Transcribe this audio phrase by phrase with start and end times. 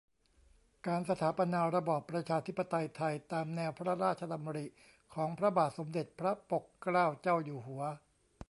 [0.87, 4.65] การสถาปนาระบอบประชาธิปไตยไทย ตามแนวพระราชดำริ
[5.13, 7.83] ของพระบาทสมเด็จพระปกเกล้าเจ้าอยู่หัว